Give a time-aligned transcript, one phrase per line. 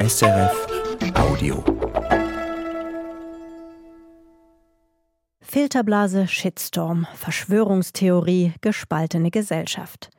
[0.00, 0.68] SRF
[1.14, 1.64] Audio.
[5.40, 10.10] Filterblase, Shitstorm, Verschwörungstheorie, gespaltene Gesellschaft.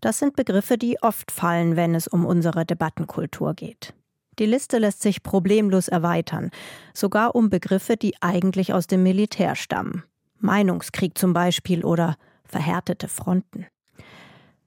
[0.00, 3.92] Das sind Begriffe, die oft fallen, wenn es um unsere Debattenkultur geht.
[4.38, 6.52] Die Liste lässt sich problemlos erweitern,
[6.94, 10.04] sogar um Begriffe, die eigentlich aus dem Militär stammen.
[10.38, 12.14] Meinungskrieg zum Beispiel oder
[12.44, 13.66] verhärtete Fronten.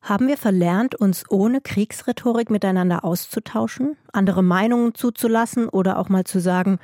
[0.01, 6.39] Haben wir verlernt, uns ohne Kriegsrhetorik miteinander auszutauschen, andere Meinungen zuzulassen oder auch mal zu
[6.41, 6.79] sagen,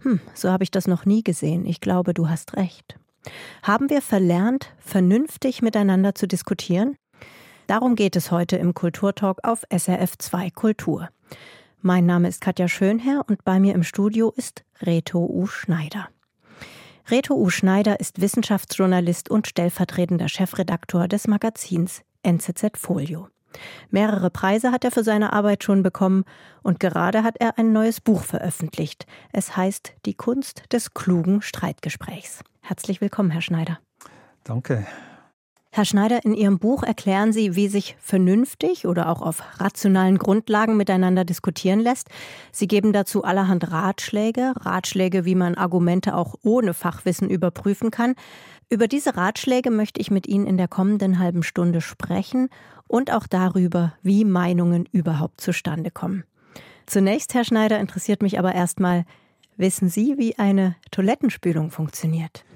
[0.00, 2.98] hm, so habe ich das noch nie gesehen, ich glaube, du hast recht.
[3.62, 6.96] Haben wir verlernt, vernünftig miteinander zu diskutieren?
[7.66, 11.10] Darum geht es heute im Kulturtalk auf SRF 2 Kultur.
[11.82, 15.46] Mein Name ist Katja Schönherr und bei mir im Studio ist Reto U.
[15.46, 16.08] Schneider.
[17.08, 17.50] Reto U.
[17.50, 23.28] Schneider ist Wissenschaftsjournalist und stellvertretender Chefredaktor des Magazins NZZ Folio.
[23.90, 26.24] Mehrere Preise hat er für seine Arbeit schon bekommen
[26.62, 29.06] und gerade hat er ein neues Buch veröffentlicht.
[29.32, 32.42] Es heißt Die Kunst des klugen Streitgesprächs.
[32.60, 33.78] Herzlich willkommen, Herr Schneider.
[34.44, 34.86] Danke.
[35.74, 40.76] Herr Schneider, in Ihrem Buch erklären Sie, wie sich vernünftig oder auch auf rationalen Grundlagen
[40.76, 42.10] miteinander diskutieren lässt.
[42.50, 48.16] Sie geben dazu allerhand Ratschläge, Ratschläge, wie man Argumente auch ohne Fachwissen überprüfen kann.
[48.72, 52.48] Über diese Ratschläge möchte ich mit Ihnen in der kommenden halben Stunde sprechen
[52.86, 56.24] und auch darüber, wie Meinungen überhaupt zustande kommen.
[56.86, 59.04] Zunächst, Herr Schneider, interessiert mich aber erstmal,
[59.58, 62.46] wissen Sie, wie eine Toilettenspülung funktioniert?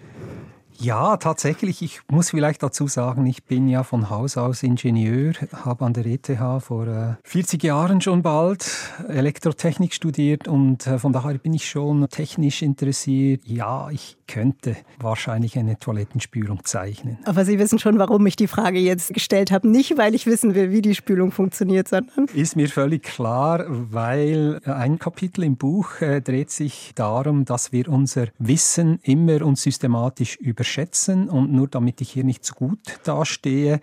[0.78, 1.82] Ja, tatsächlich.
[1.82, 6.06] Ich muss vielleicht dazu sagen, ich bin ja von Haus aus Ingenieur, habe an der
[6.06, 8.66] ETH vor äh, 40 Jahren schon bald
[9.08, 13.42] Elektrotechnik studiert und äh, von daher bin ich schon technisch interessiert.
[13.44, 17.18] Ja, ich könnte wahrscheinlich eine Toilettenspülung zeichnen.
[17.24, 19.68] Aber Sie wissen schon, warum ich die Frage jetzt gestellt habe.
[19.68, 22.27] Nicht, weil ich wissen will, wie die Spülung funktioniert, sondern.
[22.34, 27.88] Ist mir völlig klar, weil ein Kapitel im Buch äh, dreht sich darum, dass wir
[27.88, 32.78] unser Wissen immer und systematisch über überschätzen und nur damit ich hier nicht zu gut
[33.04, 33.80] dastehe,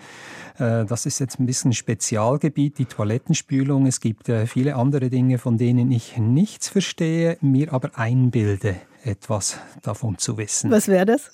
[0.60, 3.86] äh, das ist jetzt ein bisschen Spezialgebiet, die Toilettenspülung.
[3.86, 9.58] Es gibt äh, viele andere Dinge, von denen ich nichts verstehe, mir aber einbilde, etwas
[9.82, 10.72] davon zu wissen.
[10.72, 11.32] Was wäre das?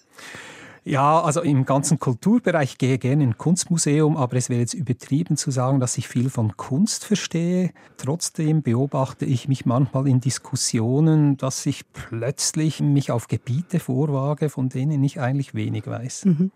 [0.84, 4.73] Ja, also im ganzen Kulturbereich gehe ich gerne in ein Kunstmuseum, aber es wäre jetzt
[4.73, 7.72] übertrieben zu sagen, dass ich viel von Kunst verstehe.
[7.97, 14.69] Trotzdem beobachte ich mich manchmal in Diskussionen, dass ich plötzlich mich auf Gebiete vorwage, von
[14.69, 16.25] denen ich eigentlich wenig weiß.
[16.25, 16.51] Mhm.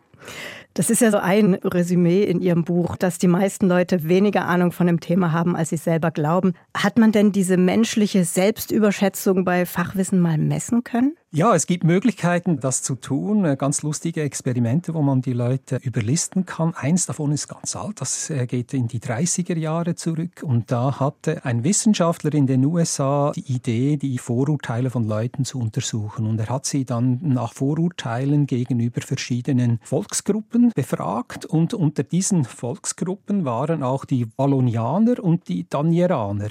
[0.74, 4.72] Das ist ja so ein Resümee in Ihrem Buch, dass die meisten Leute weniger Ahnung
[4.72, 6.54] von dem Thema haben, als sie selber glauben.
[6.76, 11.16] Hat man denn diese menschliche Selbstüberschätzung bei Fachwissen mal messen können?
[11.36, 13.44] Ja, es gibt Möglichkeiten, das zu tun.
[13.44, 16.76] Äh, ganz lustige Experimente, wo man die Leute überlisten kann.
[16.76, 20.44] Eins davon ist ganz alt, das äh, geht in die 30er Jahre zurück.
[20.44, 25.60] Und da hatte ein Wissenschaftler in den USA die Idee, die Vorurteile von Leuten zu
[25.60, 26.28] untersuchen.
[26.28, 31.48] Und er hat sie dann nach Vorurteilen gegenüber verschiedenen Volksgruppen befragt.
[31.48, 36.50] Und unter diesen Volksgruppen waren auch die Wallonianer und die Danieraner.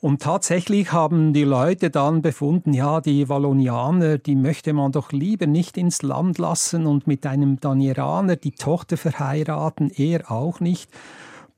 [0.00, 5.46] Und tatsächlich haben die Leute dann befunden, ja, die Wallonianer, die möchte man doch lieber
[5.46, 10.90] nicht ins Land lassen und mit einem Danieraner die Tochter verheiraten, er auch nicht.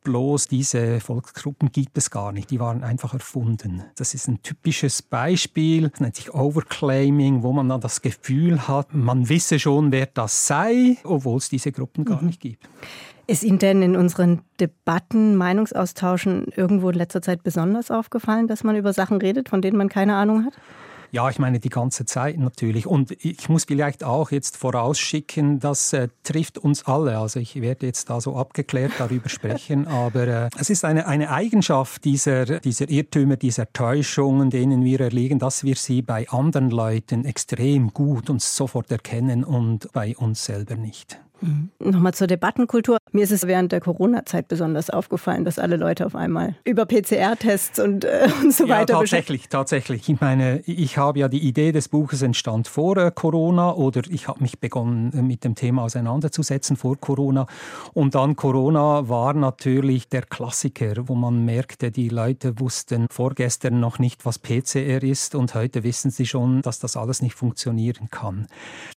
[0.05, 3.83] Bloß diese Volksgruppen gibt es gar nicht, die waren einfach erfunden.
[3.97, 8.95] Das ist ein typisches Beispiel, das nennt sich Overclaiming, wo man dann das Gefühl hat,
[8.95, 12.29] man wisse schon, wer das sei, obwohl es diese Gruppen gar mhm.
[12.29, 12.69] nicht gibt.
[13.27, 18.75] Ist Ihnen denn in unseren Debatten, Meinungsaustauschen irgendwo in letzter Zeit besonders aufgefallen, dass man
[18.77, 20.55] über Sachen redet, von denen man keine Ahnung hat?
[21.11, 22.87] Ja, ich meine die ganze Zeit natürlich.
[22.87, 27.19] Und ich muss vielleicht auch jetzt vorausschicken, das äh, trifft uns alle.
[27.19, 31.31] Also ich werde jetzt da so abgeklärt darüber sprechen, aber äh, es ist eine, eine
[31.31, 37.25] Eigenschaft dieser, dieser Irrtümer, dieser Täuschungen, denen wir erliegen, dass wir sie bei anderen Leuten
[37.25, 41.19] extrem gut und sofort erkennen und bei uns selber nicht.
[41.41, 41.71] Mhm.
[41.79, 42.99] Nochmal zur Debattenkultur.
[43.13, 47.79] Mir ist es während der Corona-Zeit besonders aufgefallen, dass alle Leute auf einmal über PCR-Tests
[47.79, 48.95] und, äh, und so weiter.
[48.95, 50.09] Ja, tatsächlich, tatsächlich.
[50.09, 54.29] Ich meine, ich habe ja die Idee des Buches entstand vor äh, Corona oder ich
[54.29, 57.47] habe mich begonnen äh, mit dem Thema auseinanderzusetzen vor Corona.
[57.95, 63.99] Und dann Corona war natürlich der Klassiker, wo man merkte, die Leute wussten vorgestern noch
[63.99, 68.47] nicht, was PCR ist und heute wissen sie schon, dass das alles nicht funktionieren kann.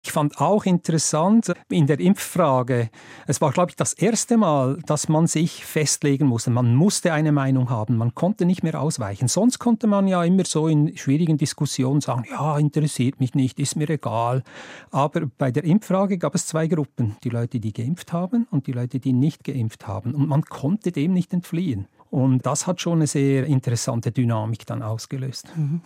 [0.05, 2.91] Ich fand auch interessant, in der Impf Frage.
[3.27, 6.51] Es war, glaube ich, das erste Mal, dass man sich festlegen musste.
[6.51, 7.97] Man musste eine Meinung haben.
[7.97, 9.27] Man konnte nicht mehr ausweichen.
[9.29, 13.77] Sonst konnte man ja immer so in schwierigen Diskussionen sagen, ja, interessiert mich nicht, ist
[13.77, 14.45] mir egal.
[14.91, 17.17] Aber bei der Impffrage gab es zwei Gruppen.
[17.25, 20.15] Die Leute, die geimpft haben und die Leute, die nicht geimpft haben.
[20.15, 21.89] Und man konnte dem nicht entfliehen.
[22.11, 25.49] Und das hat schon eine sehr interessante Dynamik dann ausgelöst.
[25.57, 25.81] Mhm.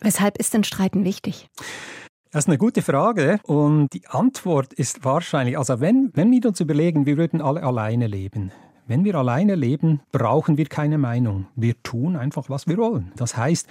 [0.00, 1.48] Weshalb ist denn Streiten wichtig?
[2.32, 3.40] Das ist eine gute Frage.
[3.42, 8.06] Und die Antwort ist wahrscheinlich, also wenn, wenn wir uns überlegen, wir würden alle alleine
[8.06, 8.50] leben,
[8.92, 11.46] wenn wir alleine leben, brauchen wir keine Meinung.
[11.56, 13.10] Wir tun einfach, was wir wollen.
[13.16, 13.66] Das heißt,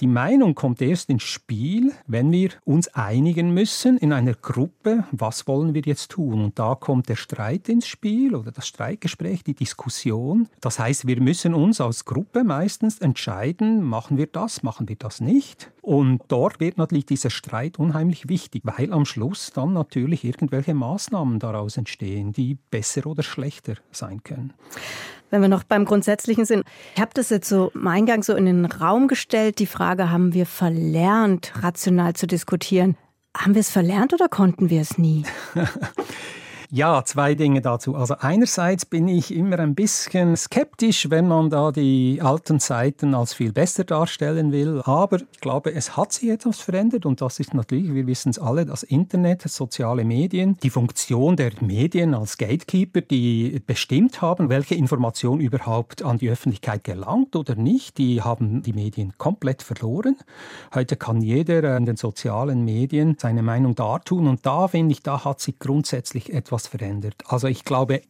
[0.00, 5.46] die Meinung kommt erst ins Spiel, wenn wir uns einigen müssen in einer Gruppe, was
[5.46, 6.42] wollen wir jetzt tun.
[6.42, 10.48] Und da kommt der Streit ins Spiel oder das Streitgespräch, die Diskussion.
[10.60, 15.20] Das heißt, wir müssen uns als Gruppe meistens entscheiden, machen wir das, machen wir das
[15.20, 15.70] nicht.
[15.80, 21.38] Und dort wird natürlich dieser Streit unheimlich wichtig, weil am Schluss dann natürlich irgendwelche Maßnahmen
[21.38, 24.52] daraus entstehen, die besser oder schlechter sein können.
[25.30, 26.64] Wenn wir noch beim Grundsätzlichen sind,
[26.94, 30.34] ich habe das jetzt so im Eingang so in den Raum gestellt, die Frage, haben
[30.34, 32.96] wir verlernt, rational zu diskutieren?
[33.36, 35.24] Haben wir es verlernt oder konnten wir es nie?
[36.72, 37.94] Ja, zwei Dinge dazu.
[37.94, 43.34] Also einerseits bin ich immer ein bisschen skeptisch, wenn man da die alten Zeiten als
[43.34, 44.82] viel besser darstellen will.
[44.84, 48.40] Aber ich glaube, es hat sich etwas verändert und das ist natürlich, wir wissen es
[48.40, 54.74] alle, das Internet, soziale Medien, die Funktion der Medien als Gatekeeper, die bestimmt haben, welche
[54.74, 60.16] Information überhaupt an die Öffentlichkeit gelangt oder nicht, die haben die Medien komplett verloren.
[60.74, 65.24] Heute kann jeder in den sozialen Medien seine Meinung dartun und da finde ich, da
[65.24, 67.22] hat sich grundsätzlich etwas etwas verändert.
[67.26, 68.02] Also ich glaube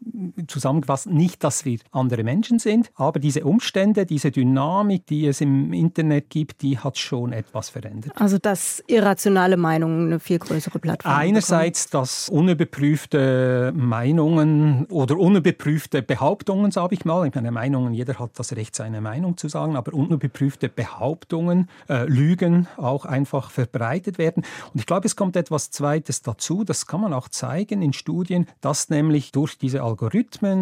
[0.47, 5.73] zusammengefasst nicht, dass wir andere Menschen sind, aber diese Umstände, diese Dynamik, die es im
[5.73, 8.13] Internet gibt, die hat schon etwas verändert.
[8.17, 12.03] Also dass irrationale Meinungen eine viel größere Plattform Einerseits, bekommen.
[12.03, 18.55] dass unüberprüfte Meinungen oder unüberprüfte Behauptungen, sage ich mal, ich meine Meinungen, jeder hat das
[18.57, 24.45] Recht, seine Meinung zu sagen, aber unüberprüfte Behauptungen, äh, Lügen auch einfach verbreitet werden.
[24.73, 28.17] Und ich glaube, es kommt etwas Zweites dazu, das kann man auch zeigen in Studien,
[28.17, 30.07] Studien, dass nämlich durch diese Algorithmen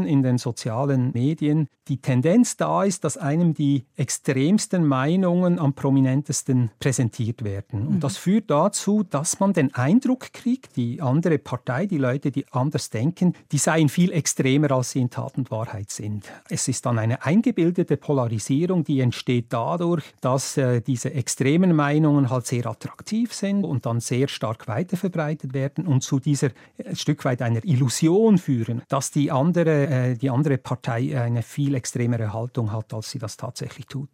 [0.05, 6.71] in den sozialen Medien die Tendenz da ist, dass einem die extremsten Meinungen am prominentesten
[6.81, 7.87] präsentiert werden.
[7.87, 8.01] Und mhm.
[8.01, 12.89] das führt dazu, dass man den Eindruck kriegt, die andere Partei, die Leute, die anders
[12.89, 16.25] denken, die seien viel extremer, als sie in Tat und Wahrheit sind.
[16.49, 22.47] Es ist dann eine eingebildete Polarisierung, die entsteht dadurch, dass äh, diese extremen Meinungen halt
[22.47, 26.49] sehr attraktiv sind und dann sehr stark weiterverbreitet werden und zu dieser
[26.79, 31.75] äh, Stück weit einer Illusion führen, dass die andere, äh, die andere Partei eine viel
[31.75, 34.09] extremere Haltung hat, als sie das tatsächlich tut.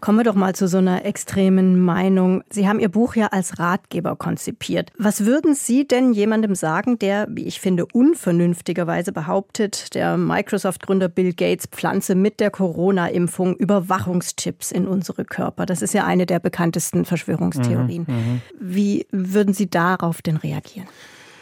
[0.00, 2.42] Kommen wir doch mal zu so einer extremen Meinung.
[2.50, 4.92] Sie haben Ihr Buch ja als Ratgeber konzipiert.
[4.98, 11.32] Was würden Sie denn jemandem sagen, der, wie ich finde, unvernünftigerweise behauptet, der Microsoft-Gründer Bill
[11.32, 15.66] Gates pflanze mit der Corona-Impfung Überwachungstipps in unsere Körper?
[15.66, 18.04] Das ist ja eine der bekanntesten Verschwörungstheorien.
[18.06, 18.40] Mhm, mhm.
[18.60, 20.86] wie würden Sie darauf denn reagieren?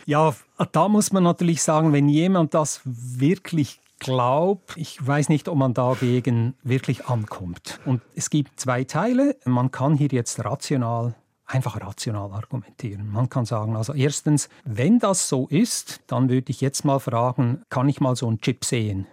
[0.07, 0.35] Ja,
[0.73, 5.73] da muss man natürlich sagen, wenn jemand das wirklich glaubt, ich weiß nicht, ob man
[5.73, 7.81] dagegen wirklich ankommt.
[7.87, 9.37] Und es gibt zwei Teile.
[9.45, 11.15] Man kann hier jetzt rational
[11.47, 13.11] einfach rational argumentieren.
[13.11, 17.63] Man kann sagen, also erstens, wenn das so ist, dann würde ich jetzt mal fragen,
[17.69, 19.07] kann ich mal so einen Chip sehen?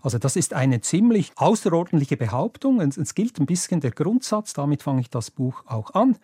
[0.00, 2.80] Also das ist eine ziemlich außerordentliche Behauptung.
[2.80, 6.16] Es gilt ein bisschen der Grundsatz, damit fange ich das Buch auch an.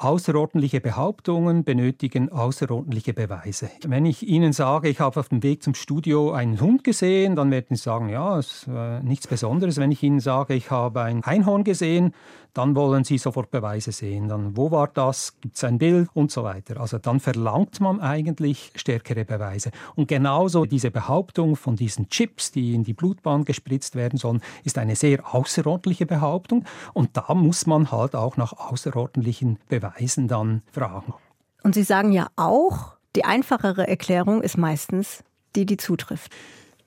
[0.00, 3.68] Außerordentliche Behauptungen benötigen außerordentliche Beweise.
[3.84, 7.50] Wenn ich Ihnen sage, ich habe auf dem Weg zum Studio einen Hund gesehen, dann
[7.50, 9.76] werden Sie sagen, ja, es ist äh, nichts Besonderes.
[9.78, 12.14] Wenn ich Ihnen sage, ich habe ein Einhorn gesehen,
[12.58, 14.26] dann wollen Sie sofort Beweise sehen.
[14.26, 15.40] Dann, wo war das?
[15.40, 16.80] Gibt es ein Bild und so weiter.
[16.80, 19.70] Also dann verlangt man eigentlich stärkere Beweise.
[19.94, 24.76] Und genauso diese Behauptung von diesen Chips, die in die Blutbahn gespritzt werden sollen, ist
[24.76, 26.64] eine sehr außerordentliche Behauptung.
[26.94, 31.14] Und da muss man halt auch nach außerordentlichen Beweisen dann fragen.
[31.62, 35.22] Und Sie sagen ja auch, die einfachere Erklärung ist meistens
[35.54, 36.34] die, die zutrifft.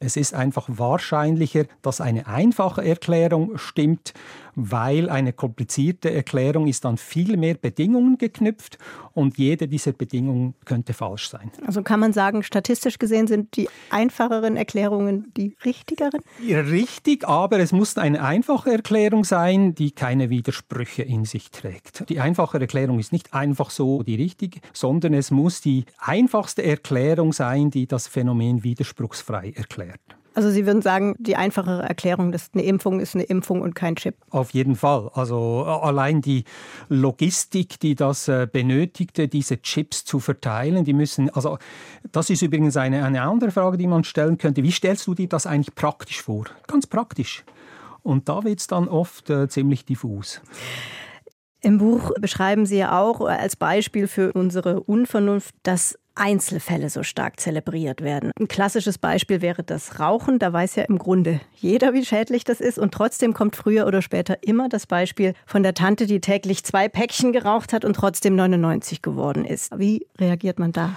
[0.04, 4.14] Es ist einfach wahrscheinlicher, dass eine einfache Erklärung stimmt
[4.56, 8.78] weil eine komplizierte Erklärung ist an viel mehr Bedingungen geknüpft
[9.14, 11.52] und jede dieser Bedingungen könnte falsch sein.
[11.66, 16.22] Also kann man sagen, statistisch gesehen sind die einfacheren Erklärungen die richtigeren?
[16.42, 22.10] Richtig, aber es muss eine einfache Erklärung sein, die keine Widersprüche in sich trägt.
[22.10, 27.34] Die einfache Erklärung ist nicht einfach so die richtige, sondern es muss die einfachste Erklärung
[27.34, 29.91] sein, die das Phänomen widerspruchsfrei erklärt.
[30.34, 33.98] Also Sie würden sagen, die einfachere Erklärung, dass eine Impfung ist eine Impfung und kein
[33.98, 34.16] Chip.
[34.30, 35.10] Auf jeden Fall.
[35.14, 36.46] Also äh, allein die
[36.88, 41.58] Logistik, die das äh, benötigte, diese Chips zu verteilen, die müssen, also
[42.12, 44.64] das ist übrigens eine, eine andere Frage, die man stellen könnte.
[44.64, 46.46] Wie stellst du dir das eigentlich praktisch vor?
[46.68, 47.44] Ganz praktisch.
[48.02, 50.42] Und da wird es dann oft äh, ziemlich diffus.
[51.60, 57.40] Im Buch beschreiben Sie ja auch als Beispiel für unsere Unvernunft, dass Einzelfälle so stark
[57.40, 58.32] zelebriert werden.
[58.40, 60.40] Ein klassisches Beispiel wäre das Rauchen.
[60.40, 62.78] Da weiß ja im Grunde jeder, wie schädlich das ist.
[62.78, 66.90] Und trotzdem kommt früher oder später immer das Beispiel von der Tante, die täglich zwei
[66.90, 69.78] Päckchen geraucht hat und trotzdem 99 geworden ist.
[69.78, 70.96] Wie reagiert man da?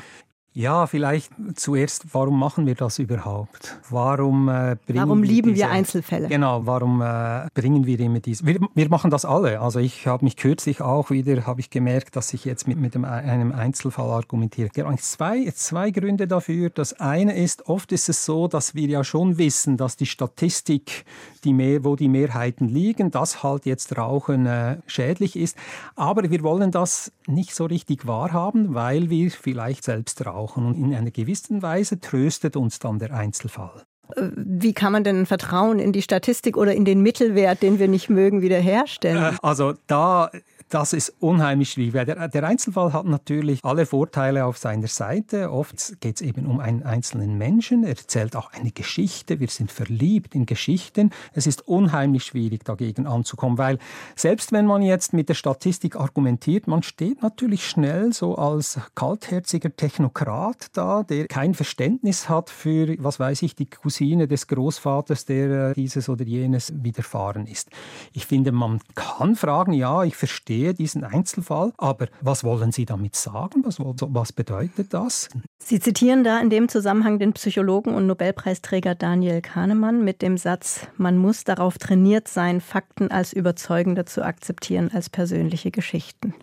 [0.56, 3.76] Ja, vielleicht zuerst, warum machen wir das überhaupt?
[3.90, 6.28] Warum äh, bringen Warum lieben wir, diese, wir Einzelfälle?
[6.28, 8.46] Genau, warum äh, bringen wir immer diese?
[8.46, 9.60] Wir, wir machen das alle.
[9.60, 12.94] Also ich habe mich kürzlich auch wieder, habe ich gemerkt, dass ich jetzt mit, mit
[12.94, 14.68] dem, einem Einzelfall argumentiere.
[14.68, 16.70] Es gibt zwei, zwei Gründe dafür.
[16.70, 21.04] Das eine ist, oft ist es so, dass wir ja schon wissen, dass die Statistik,
[21.42, 25.56] die mehr, wo die Mehrheiten liegen, dass halt jetzt Rauchen äh, schädlich ist.
[25.96, 30.66] Aber wir wollen das nicht so richtig wahrhaben, weil wir vielleicht selbst rauchen brauchen.
[30.66, 33.84] Und in einer gewissen Weise tröstet uns dann der Einzelfall.
[34.16, 37.88] Äh, wie kann man denn Vertrauen in die Statistik oder in den Mittelwert, den wir
[37.88, 39.34] nicht mögen, wiederherstellen?
[39.34, 40.30] Äh, also da
[40.74, 42.04] das ist unheimlich schwierig.
[42.04, 45.52] Der, der Einzelfall hat natürlich alle Vorteile auf seiner Seite.
[45.52, 47.84] Oft geht es eben um einen einzelnen Menschen.
[47.84, 49.38] Er erzählt auch eine Geschichte.
[49.38, 51.10] Wir sind verliebt in Geschichten.
[51.32, 53.78] Es ist unheimlich schwierig, dagegen anzukommen, weil
[54.16, 59.76] selbst wenn man jetzt mit der Statistik argumentiert, man steht natürlich schnell so als kaltherziger
[59.76, 65.70] Technokrat da, der kein Verständnis hat für, was weiß ich, die Cousine des Großvaters, der
[65.70, 67.68] äh, dieses oder jenes widerfahren ist.
[68.12, 72.86] Ich finde, man kann fragen, ja, ich verstehe verstehe diesen Einzelfall, aber was wollen Sie
[72.86, 73.62] damit sagen?
[73.64, 75.28] Was, was bedeutet das?
[75.58, 80.86] Sie zitieren da in dem Zusammenhang den Psychologen und Nobelpreisträger Daniel Kahnemann mit dem Satz,
[80.96, 86.34] man muss darauf trainiert sein, Fakten als überzeugender zu akzeptieren als persönliche Geschichten.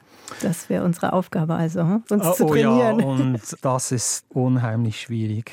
[0.41, 2.03] Das wäre unsere Aufgabe also, hm?
[2.09, 2.99] uns oh, zu trainieren.
[2.99, 5.51] Ja, und das ist unheimlich schwierig.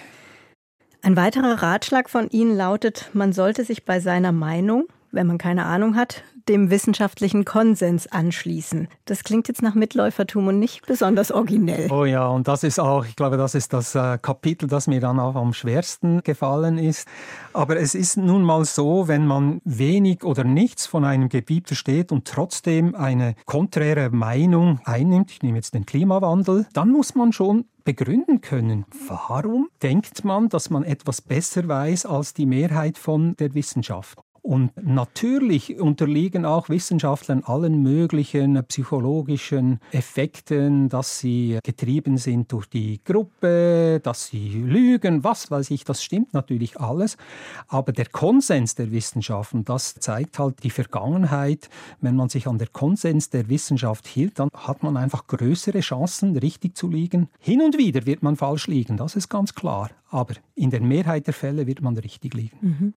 [1.03, 5.65] Ein weiterer Ratschlag von Ihnen lautet, man sollte sich bei seiner Meinung, wenn man keine
[5.65, 8.89] Ahnung hat, dem wissenschaftlichen Konsens anschließen.
[9.05, 11.91] Das klingt jetzt nach Mitläufertum und nicht besonders originell.
[11.91, 15.01] Oh ja, und das ist auch, ich glaube, das ist das äh, Kapitel, das mir
[15.01, 17.07] dann auch am schwersten gefallen ist.
[17.53, 22.13] Aber es ist nun mal so, wenn man wenig oder nichts von einem Gebiet versteht
[22.13, 27.67] und trotzdem eine konträre Meinung einnimmt, ich nehme jetzt den Klimawandel, dann muss man schon
[27.85, 28.85] begründen können.
[29.07, 34.19] Warum denkt man, dass man etwas besser weiß als die Mehrheit von der Wissenschaft?
[34.49, 42.99] Und natürlich unterliegen auch Wissenschaftler allen möglichen psychologischen Effekten, dass sie getrieben sind durch die
[43.05, 47.19] Gruppe, dass sie lügen, was weiß ich, das stimmt natürlich alles.
[47.67, 51.69] Aber der Konsens der Wissenschaften, das zeigt halt die Vergangenheit.
[52.01, 56.39] Wenn man sich an der Konsens der Wissenschaft hielt, dann hat man einfach größere Chancen,
[56.39, 57.29] richtig zu liegen.
[57.39, 59.91] Hin und wieder wird man falsch liegen, das ist ganz klar.
[60.09, 62.57] Aber in der Mehrheit der Fälle wird man richtig liegen.
[62.63, 62.95] Mhm.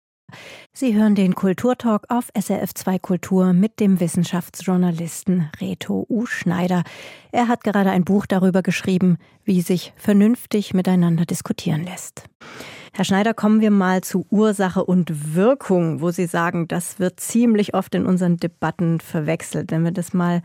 [0.72, 6.26] Sie hören den Kulturtalk auf SRF2 Kultur mit dem Wissenschaftsjournalisten Reto U.
[6.26, 6.84] Schneider.
[7.32, 12.24] Er hat gerade ein Buch darüber geschrieben, wie sich vernünftig miteinander diskutieren lässt.
[12.92, 17.72] Herr Schneider, kommen wir mal zu Ursache und Wirkung, wo Sie sagen, das wird ziemlich
[17.74, 19.70] oft in unseren Debatten verwechselt.
[19.70, 20.42] Wenn wir das mal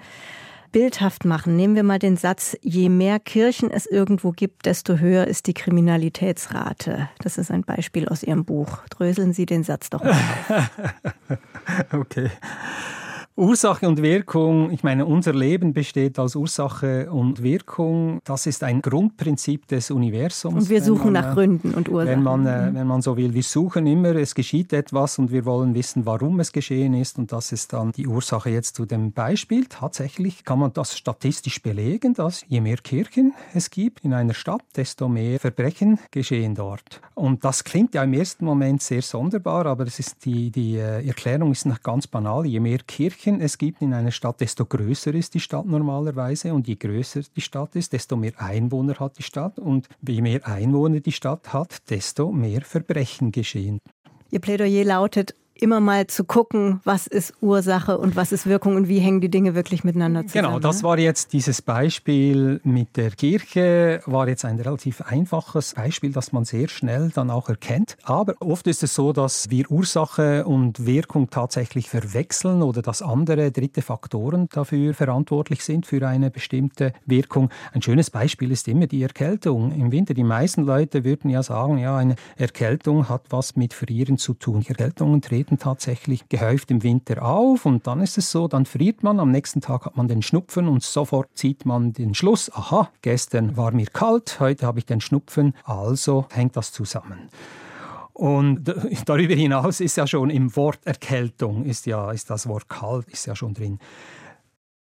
[0.75, 5.25] bildhaft machen, nehmen wir mal den Satz, je mehr Kirchen es irgendwo gibt, desto höher
[5.25, 7.07] ist die Kriminalitätsrate.
[7.19, 8.79] Das ist ein Beispiel aus Ihrem Buch.
[8.89, 10.19] Dröseln Sie den Satz doch mal
[11.93, 12.29] okay.
[13.37, 18.21] Ursache und Wirkung, ich meine, unser Leben besteht aus Ursache und Wirkung.
[18.23, 20.55] Das ist ein Grundprinzip des Universums.
[20.55, 22.11] Und wir suchen man, nach äh, Gründen und Ursachen.
[22.11, 22.75] Wenn man, äh, mhm.
[22.75, 26.39] wenn man so will, wir suchen immer, es geschieht etwas und wir wollen wissen, warum
[26.39, 27.17] es geschehen ist.
[27.17, 29.65] Und das ist dann die Ursache jetzt zu dem Beispiel.
[29.65, 34.63] Tatsächlich kann man das statistisch belegen, dass je mehr Kirchen es gibt in einer Stadt,
[34.77, 37.01] desto mehr Verbrechen geschehen dort.
[37.15, 41.05] Und das klingt ja im ersten Moment sehr sonderbar, aber es ist die, die äh,
[41.05, 42.45] Erklärung ist noch ganz banal.
[42.45, 46.53] Je mehr Kirchen Kirchen es gibt in einer Stadt, desto größer ist die Stadt normalerweise.
[46.53, 49.57] Und je größer die Stadt ist, desto mehr Einwohner hat die Stadt.
[49.57, 53.79] Und je mehr Einwohner die Stadt hat, desto mehr Verbrechen geschehen.
[54.29, 58.87] Ihr Plädoyer lautet, immer mal zu gucken, was ist Ursache und was ist Wirkung und
[58.87, 60.47] wie hängen die Dinge wirklich miteinander zusammen.
[60.47, 60.83] Genau, das ne?
[60.83, 66.45] war jetzt dieses Beispiel mit der Kirche, war jetzt ein relativ einfaches Beispiel, das man
[66.45, 67.97] sehr schnell dann auch erkennt.
[68.03, 73.51] Aber oft ist es so, dass wir Ursache und Wirkung tatsächlich verwechseln oder dass andere
[73.51, 77.49] dritte Faktoren dafür verantwortlich sind für eine bestimmte Wirkung.
[77.73, 80.13] Ein schönes Beispiel ist immer die Erkältung im Winter.
[80.13, 84.65] Die meisten Leute würden ja sagen, ja, eine Erkältung hat was mit Frieren zu tun.
[84.67, 89.03] Erkältungen treten treten tatsächlich gehäuft im Winter auf und dann ist es so, dann friert
[89.03, 92.89] man, am nächsten Tag hat man den Schnupfen und sofort zieht man den Schluss, aha,
[93.01, 97.29] gestern war mir kalt, heute habe ich den Schnupfen, also hängt das zusammen.
[98.13, 98.73] Und
[99.05, 103.27] darüber hinaus ist ja schon im Wort Erkältung, ist ja ist das Wort kalt, ist
[103.27, 103.79] ja schon drin.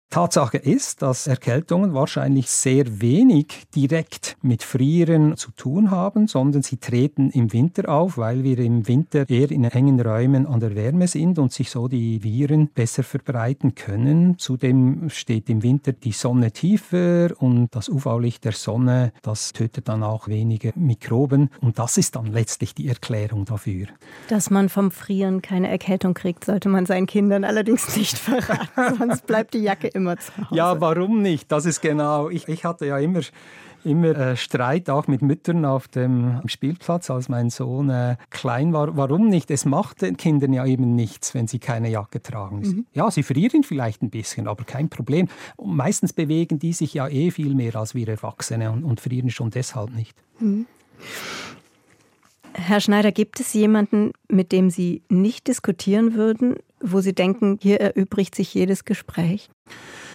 [0.09, 6.77] Tatsache ist, dass Erkältungen wahrscheinlich sehr wenig direkt mit Frieren zu tun haben, sondern sie
[6.77, 11.09] treten im Winter auf, weil wir im Winter eher in engen Räumen an der Wärme
[11.09, 14.39] sind und sich so die Viren besser verbreiten können.
[14.39, 20.03] Zudem steht im Winter die Sonne tiefer und das UV-Licht der Sonne, das tötet dann
[20.03, 23.87] auch weniger Mikroben und das ist dann letztlich die Erklärung dafür.
[24.29, 29.27] Dass man vom Frieren keine Erkältung kriegt, sollte man seinen Kindern allerdings nicht verraten, sonst
[29.27, 30.55] bleibt die Jacke immer zu Hause.
[30.55, 31.51] Ja, warum nicht?
[31.51, 32.29] Das ist genau.
[32.29, 33.21] Ich, ich hatte ja immer
[33.83, 38.97] immer äh, Streit auch mit Müttern auf dem Spielplatz, als mein Sohn äh, klein war.
[38.97, 39.49] Warum nicht?
[39.49, 42.59] Es macht den Kindern ja eben nichts, wenn sie keine Jacke tragen.
[42.59, 42.85] Mhm.
[42.93, 45.27] Ja, sie frieren vielleicht ein bisschen, aber kein Problem.
[45.55, 49.29] Und meistens bewegen die sich ja eh viel mehr als wir Erwachsene und, und frieren
[49.29, 50.15] schon deshalb nicht.
[50.39, 50.65] Mhm.
[52.53, 57.81] Herr Schneider, gibt es jemanden, mit dem Sie nicht diskutieren würden, wo Sie denken, hier
[57.81, 59.49] erübrigt sich jedes Gespräch?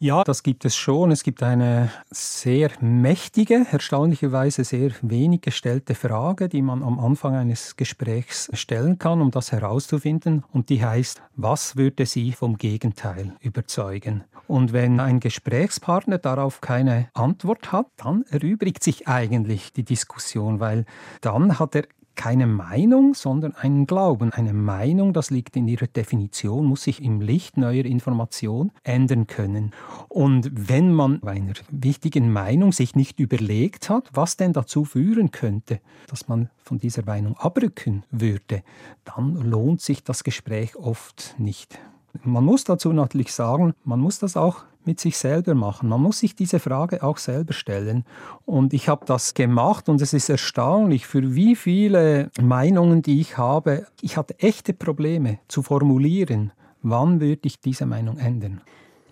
[0.01, 1.11] Ja, das gibt es schon.
[1.11, 7.77] Es gibt eine sehr mächtige, erstaunlicherweise sehr wenig gestellte Frage, die man am Anfang eines
[7.77, 10.45] Gesprächs stellen kann, um das herauszufinden.
[10.53, 14.25] Und die heißt, was würde Sie vom Gegenteil überzeugen?
[14.49, 20.85] Und wenn ein Gesprächspartner darauf keine Antwort hat, dann erübrigt sich eigentlich die Diskussion, weil
[21.21, 24.33] dann hat er keine Meinung, sondern einen Glauben.
[24.33, 29.73] Eine Meinung, das liegt in ihrer Definition, muss sich im Licht neuer Information ändern können.
[30.09, 35.31] Und wenn man bei einer wichtigen Meinung sich nicht überlegt hat, was denn dazu führen
[35.31, 38.63] könnte, dass man von dieser Meinung abrücken würde,
[39.05, 41.79] dann lohnt sich das Gespräch oft nicht.
[42.25, 45.89] Man muss dazu natürlich sagen, man muss das auch mit sich selber machen.
[45.89, 48.05] Man muss sich diese Frage auch selber stellen.
[48.45, 53.39] Und ich habe das gemacht und es ist erstaunlich, für wie viele Meinungen, die ich
[53.39, 56.53] habe, ich hatte echte Probleme zu formulieren,
[56.83, 58.61] wann würde ich diese Meinung ändern.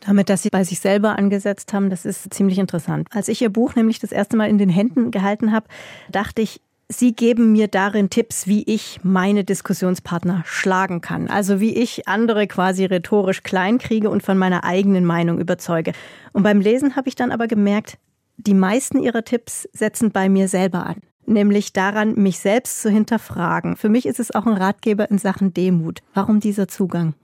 [0.01, 3.07] Damit, dass Sie bei sich selber angesetzt haben, das ist ziemlich interessant.
[3.11, 5.67] Als ich Ihr Buch nämlich das erste Mal in den Händen gehalten habe,
[6.11, 11.29] dachte ich, Sie geben mir darin Tipps, wie ich meine Diskussionspartner schlagen kann.
[11.29, 15.93] Also wie ich andere quasi rhetorisch kleinkriege und von meiner eigenen Meinung überzeuge.
[16.33, 17.97] Und beim Lesen habe ich dann aber gemerkt,
[18.39, 20.97] die meisten Ihrer Tipps setzen bei mir selber an.
[21.27, 23.77] Nämlich daran, mich selbst zu hinterfragen.
[23.77, 26.01] Für mich ist es auch ein Ratgeber in Sachen Demut.
[26.13, 27.15] Warum dieser Zugang?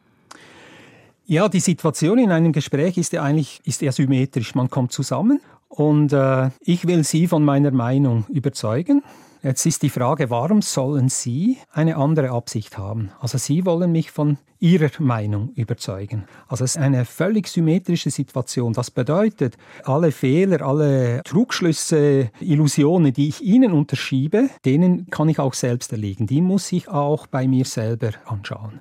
[1.24, 4.54] Ja, die Situation in einem Gespräch ist ja eigentlich ist ja symmetrisch.
[4.54, 9.02] Man kommt zusammen und äh, ich will Sie von meiner Meinung überzeugen.
[9.42, 13.10] Jetzt ist die Frage, warum sollen Sie eine andere Absicht haben?
[13.20, 16.24] Also Sie wollen mich von Ihrer Meinung überzeugen.
[16.48, 18.72] Also es ist eine völlig symmetrische Situation.
[18.72, 25.54] Das bedeutet, alle Fehler, alle Trugschlüsse, Illusionen, die ich Ihnen unterschiebe, denen kann ich auch
[25.54, 26.26] selbst erliegen.
[26.26, 28.80] Die muss ich auch bei mir selber anschauen.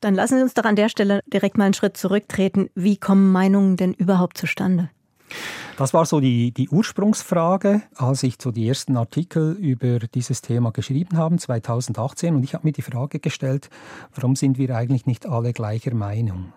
[0.00, 2.68] Dann lassen Sie uns doch an der Stelle direkt mal einen Schritt zurücktreten.
[2.74, 4.90] Wie kommen Meinungen denn überhaupt zustande?
[5.76, 10.70] Das war so die, die Ursprungsfrage, als ich so die ersten Artikel über dieses Thema
[10.70, 12.34] geschrieben habe, 2018.
[12.36, 13.70] Und ich habe mir die Frage gestellt,
[14.14, 16.52] warum sind wir eigentlich nicht alle gleicher Meinung?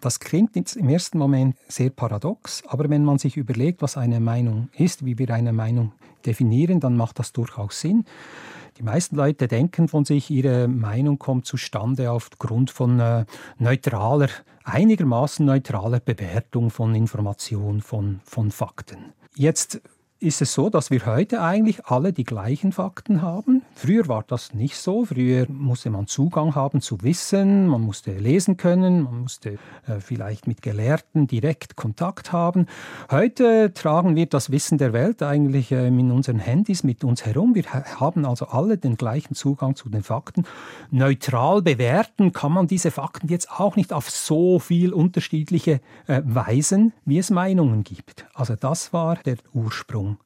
[0.00, 4.20] Das klingt jetzt im ersten Moment sehr paradox, aber wenn man sich überlegt, was eine
[4.20, 5.92] Meinung ist, wie wir eine Meinung
[6.24, 8.04] definieren, dann macht das durchaus Sinn.
[8.78, 13.24] Die meisten Leute denken von sich, ihre Meinung kommt zustande aufgrund von äh,
[13.58, 14.28] neutraler,
[14.64, 19.12] einigermaßen neutraler Bewertung von Informationen, von, von Fakten.
[19.36, 19.80] Jetzt
[20.20, 23.62] ist es so, dass wir heute eigentlich alle die gleichen Fakten haben.
[23.76, 25.04] Früher war das nicht so.
[25.04, 30.46] Früher musste man Zugang haben zu Wissen, man musste lesen können, man musste äh, vielleicht
[30.46, 32.66] mit Gelehrten direkt Kontakt haben.
[33.10, 37.54] Heute tragen wir das Wissen der Welt eigentlich äh, in unseren Handys mit uns herum.
[37.54, 37.64] Wir
[38.00, 40.44] haben also alle den gleichen Zugang zu den Fakten.
[40.90, 46.92] Neutral bewerten kann man diese Fakten jetzt auch nicht auf so viel unterschiedliche äh, Weisen,
[47.04, 48.26] wie es Meinungen gibt.
[48.34, 50.18] Also das war der Ursprung.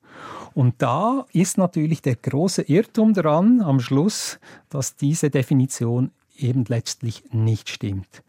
[0.54, 7.24] Und da ist natürlich der große Irrtum dran am Schluss, dass diese Definition eben letztlich
[7.32, 8.22] nicht stimmt.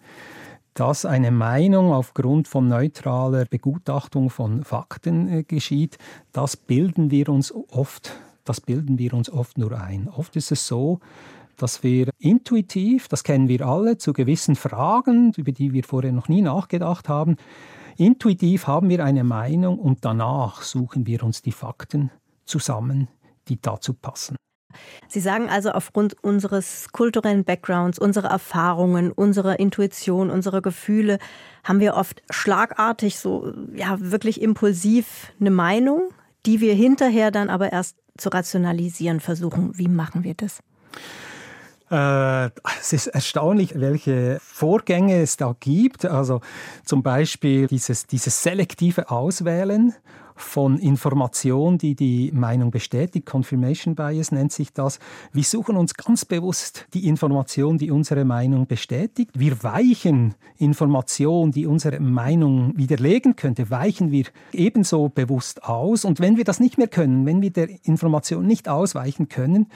[0.74, 5.98] Dass eine Meinung aufgrund von neutraler Begutachtung von Fakten äh, geschieht,
[6.32, 8.12] das bilden wir uns oft,
[8.46, 10.08] das bilden wir uns oft nur ein.
[10.08, 11.00] Oft ist es so,
[11.58, 16.30] dass wir intuitiv, das kennen wir alle, zu gewissen Fragen, über die wir vorher noch
[16.30, 17.36] nie nachgedacht haben,
[18.00, 22.12] Intuitiv haben wir eine Meinung und danach suchen wir uns die Fakten
[22.46, 23.10] zusammen,
[23.50, 24.38] die dazu passen.
[25.10, 31.20] Sie sagen also, aufgrund unseres kulturellen Backgrounds, unserer Erfahrungen, unserer Intuition, unserer Gefühle,
[31.66, 36.14] haben wir oft schlagartig, so ja, wirklich impulsiv eine Meinung,
[36.46, 39.78] die wir hinterher dann aber erst zu rationalisieren versuchen.
[39.78, 40.62] Wie machen wir das?
[41.92, 42.50] Äh,
[42.80, 46.06] es ist erstaunlich, welche Vorgänge es da gibt.
[46.06, 46.42] Also
[46.86, 49.94] zum Beispiel dieses, dieses selektive Auswählen
[50.40, 53.26] von Information, die die Meinung bestätigt.
[53.26, 55.00] Confirmation Bias nennt sich das.
[55.34, 59.32] Wir suchen uns ganz bewusst die Information, die unsere Meinung bestätigt.
[59.38, 66.06] Wir weichen Information, die unsere Meinung widerlegen könnte, weichen wir ebenso bewusst aus.
[66.06, 69.68] Und wenn wir das nicht mehr können, wenn wir der Information nicht ausweichen können,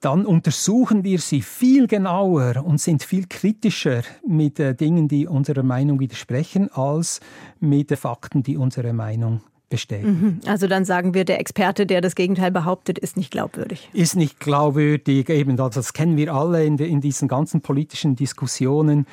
[0.00, 5.62] dann untersuchen wir sie viel genauer und sind viel kritischer mit äh, Dingen, die unserer
[5.62, 7.20] Meinung widersprechen, als
[7.60, 10.40] mit Fakten, die unsere Meinung bestätigen.
[10.42, 10.50] Mhm.
[10.50, 13.88] Also dann sagen wir, der Experte, der das Gegenteil behauptet, ist nicht glaubwürdig.
[13.94, 19.06] Ist nicht glaubwürdig, eben das kennen wir alle in, de, in diesen ganzen politischen Diskussionen.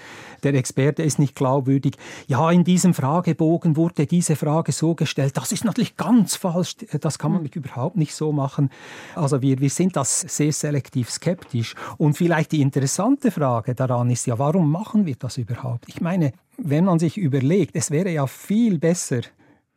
[0.44, 1.94] Der Experte ist nicht glaubwürdig.
[2.28, 5.38] Ja, in diesem Fragebogen wurde diese Frage so gestellt.
[5.38, 6.76] Das ist natürlich ganz falsch.
[7.00, 7.50] Das kann man mhm.
[7.54, 8.70] überhaupt nicht so machen.
[9.16, 11.76] Also wir, wir sind das sehr selektiv skeptisch.
[11.98, 15.86] Und vielleicht die interessante Frage daran ist ja, warum machen wir das überhaupt?
[15.88, 19.22] Ich meine, wenn man sich überlegt, es wäre ja viel besser,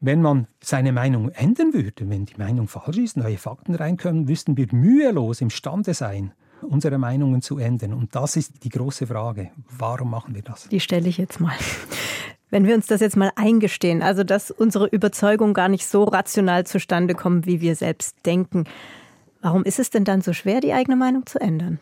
[0.01, 4.57] wenn man seine Meinung ändern würde, wenn die Meinung falsch ist, neue Fakten reinkommen, müssten
[4.57, 6.33] wir mühelos imstande sein,
[6.63, 7.93] unsere Meinungen zu ändern.
[7.93, 9.51] Und das ist die große Frage.
[9.69, 10.69] Warum machen wir das?
[10.69, 11.55] Die stelle ich jetzt mal.
[12.49, 16.67] Wenn wir uns das jetzt mal eingestehen, also dass unsere Überzeugung gar nicht so rational
[16.67, 18.65] zustande kommt, wie wir selbst denken,
[19.41, 21.79] warum ist es denn dann so schwer, die eigene Meinung zu ändern?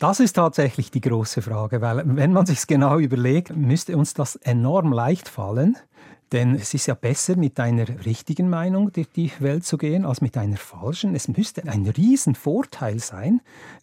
[0.00, 4.34] Das ist tatsächlich die große Frage, weil wenn man sich genau überlegt, müsste uns das
[4.34, 5.76] enorm leicht fallen,
[6.32, 10.20] denn es ist ja besser, mit einer richtigen Meinung durch die Welt zu gehen, als
[10.22, 11.14] mit einer falschen.
[11.14, 13.40] Es müsste ein Riesenvorteil sein,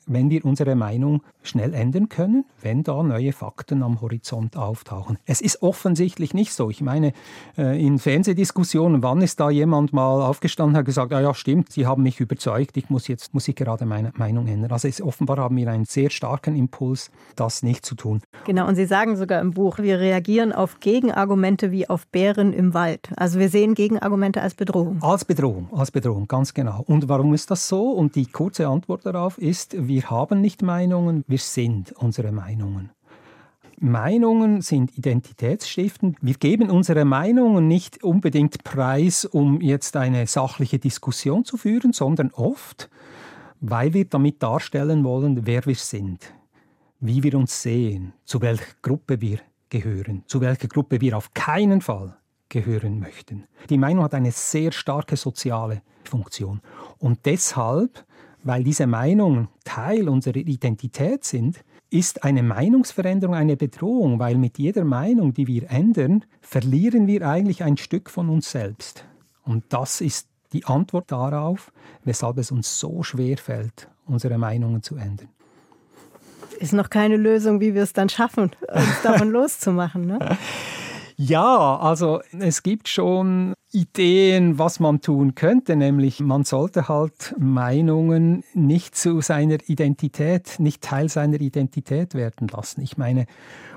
[0.08, 5.20] wenn wir unsere Meinung schnell ändern können, wenn da neue Fakten am Horizont auftauchen.
[5.26, 6.70] Es ist offensichtlich nicht so.
[6.72, 7.14] Ich meine,
[7.58, 11.72] äh, in Fernsehdiskussionen, wann ist da jemand mal aufgestanden und hat gesagt, ah ja, stimmt,
[11.72, 14.72] Sie haben mich überzeugt, ich muss jetzt muss ich gerade meine Meinung ändern.
[14.72, 18.22] Also es, offenbar haben wir einen sehr starken Impuls, das nicht zu tun.
[18.46, 22.54] Genau, und Sie sagen sogar im Buch, wir reagieren auf Gegenargumente wie auf Bären Tieren
[22.54, 23.10] im Wald.
[23.18, 25.02] Also wir sehen Gegenargumente als Bedrohung.
[25.02, 26.84] Als Bedrohung, als Bedrohung, ganz genau.
[26.88, 27.92] Und warum ist das so?
[27.92, 32.92] Und die kurze Antwort darauf ist, wir haben nicht Meinungen, wir sind unsere Meinungen.
[33.82, 36.16] Meinungen sind Identitätsstiften.
[36.22, 42.32] Wir geben unsere Meinungen nicht unbedingt preis, um jetzt eine sachliche Diskussion zu führen, sondern
[42.32, 42.90] oft,
[43.60, 46.34] weil wir damit darstellen wollen, wer wir sind,
[47.02, 51.82] wie wir uns sehen, zu welcher Gruppe wir gehören, zu welcher Gruppe wir auf keinen
[51.82, 52.20] Fall
[52.50, 53.46] gehören möchten.
[53.70, 56.62] Die Meinung hat eine sehr starke soziale Funktion.
[56.98, 58.06] Und deshalb,
[58.44, 64.84] weil diese Meinungen Teil unserer Identität sind, ist eine Meinungsveränderung eine Bedrohung, weil mit jeder
[64.84, 69.06] Meinung, die wir ändern, verlieren wir eigentlich ein Stück von uns selbst.
[69.44, 71.72] Und das ist die Antwort darauf,
[72.04, 75.30] weshalb es uns so schwer fällt, unsere Meinungen zu ändern.
[76.60, 80.06] Ist noch keine Lösung, wie wir es dann schaffen, uns davon loszumachen.
[80.06, 80.20] Ne?
[81.22, 88.46] Ja, also es gibt schon Ideen, was man tun könnte, nämlich man sollte halt Meinungen
[88.54, 92.80] nicht zu seiner Identität, nicht Teil seiner Identität werden lassen.
[92.80, 93.26] Ich meine,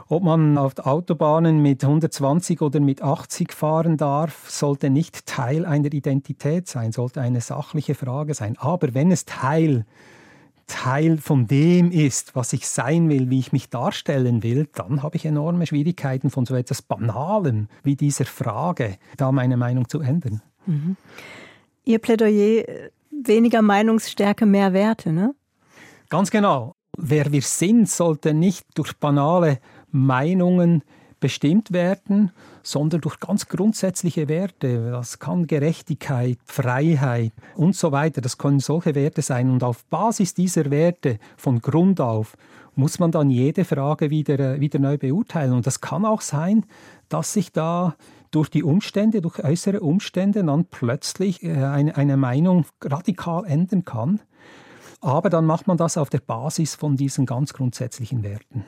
[0.06, 5.92] ob man auf Autobahnen mit 120 oder mit 80 fahren darf, sollte nicht Teil einer
[5.92, 8.56] Identität sein, sollte eine sachliche Frage sein.
[8.56, 9.84] Aber wenn es Teil
[10.66, 15.16] Teil von dem ist, was ich sein will, wie ich mich darstellen will, dann habe
[15.16, 20.42] ich enorme Schwierigkeiten von so etwas Banalem wie dieser Frage, da meine Meinung zu ändern.
[20.66, 20.96] Mhm.
[21.84, 22.64] Ihr Plädoyer,
[23.10, 25.34] weniger Meinungsstärke, mehr Werte, ne?
[26.08, 26.74] Ganz genau.
[26.96, 29.58] Wer wir sind, sollte nicht durch banale
[29.90, 30.82] Meinungen
[31.22, 32.32] bestimmt werden,
[32.64, 34.90] sondern durch ganz grundsätzliche Werte.
[34.90, 38.20] Das kann Gerechtigkeit, Freiheit und so weiter.
[38.20, 39.48] Das können solche Werte sein.
[39.48, 42.36] Und auf Basis dieser Werte von Grund auf
[42.74, 45.52] muss man dann jede Frage wieder, wieder neu beurteilen.
[45.52, 46.64] Und das kann auch sein,
[47.08, 47.94] dass sich da
[48.32, 54.20] durch die Umstände, durch äußere Umstände dann plötzlich äh, eine, eine Meinung radikal ändern kann.
[55.00, 58.64] Aber dann macht man das auf der Basis von diesen ganz grundsätzlichen Werten.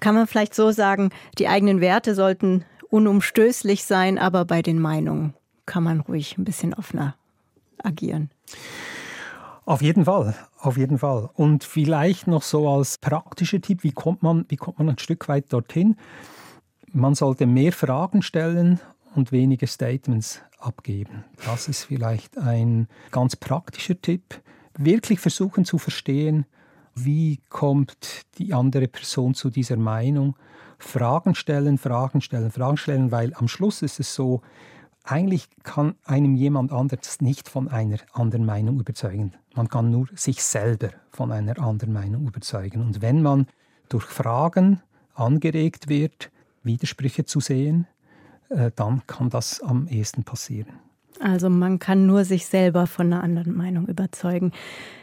[0.00, 5.34] Kann man vielleicht so sagen, die eigenen Werte sollten unumstößlich sein, aber bei den Meinungen
[5.66, 7.16] kann man ruhig ein bisschen offener
[7.82, 8.30] agieren.
[9.66, 11.30] Auf jeden Fall, auf jeden Fall.
[11.34, 15.26] Und vielleicht noch so als praktischer Tipp, wie kommt man, wie kommt man ein Stück
[15.28, 15.96] weit dorthin?
[16.92, 18.78] Man sollte mehr Fragen stellen
[19.14, 21.24] und weniger Statements abgeben.
[21.46, 24.40] Das ist vielleicht ein ganz praktischer Tipp.
[24.76, 26.46] Wirklich versuchen zu verstehen,
[26.94, 30.36] wie kommt die andere Person zu dieser Meinung?
[30.78, 34.42] Fragen stellen, Fragen stellen, Fragen stellen, weil am Schluss ist es so,
[35.04, 39.34] eigentlich kann einem jemand anderes nicht von einer anderen Meinung überzeugen.
[39.54, 42.80] Man kann nur sich selber von einer anderen Meinung überzeugen.
[42.80, 43.46] Und wenn man
[43.88, 44.80] durch Fragen
[45.14, 46.30] angeregt wird,
[46.62, 47.86] Widersprüche zu sehen,
[48.48, 50.80] äh, dann kann das am ehesten passieren.
[51.24, 54.52] Also man kann nur sich selber von einer anderen Meinung überzeugen.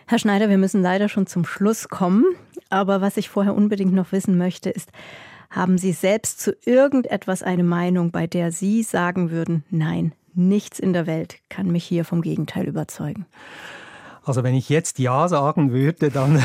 [0.05, 2.25] Herr Schneider, wir müssen leider schon zum Schluss kommen.
[2.69, 4.91] Aber was ich vorher unbedingt noch wissen möchte, ist,
[5.49, 10.93] haben Sie selbst zu irgendetwas eine Meinung, bei der Sie sagen würden, nein, nichts in
[10.93, 13.25] der Welt kann mich hier vom Gegenteil überzeugen?
[14.23, 16.43] Also wenn ich jetzt Ja sagen würde, dann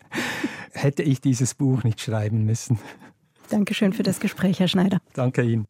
[0.72, 2.78] hätte ich dieses Buch nicht schreiben müssen.
[3.48, 4.98] Dankeschön für das Gespräch, Herr Schneider.
[5.14, 5.66] Danke Ihnen.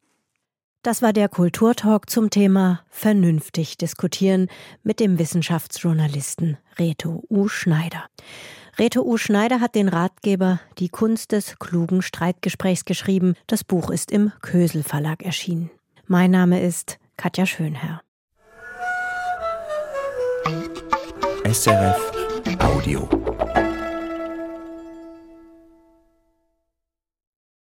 [0.86, 4.46] Das war der Kulturtalk zum Thema Vernünftig diskutieren
[4.84, 7.48] mit dem Wissenschaftsjournalisten Reto U.
[7.48, 8.04] Schneider.
[8.78, 9.16] Reto U.
[9.16, 13.34] Schneider hat den Ratgeber Die Kunst des klugen Streitgesprächs geschrieben.
[13.48, 15.72] Das Buch ist im Kösel Verlag erschienen.
[16.06, 18.00] Mein Name ist Katja Schönherr.
[21.50, 22.12] SRF
[22.60, 23.08] Audio.